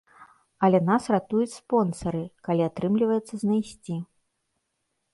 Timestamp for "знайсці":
3.45-4.03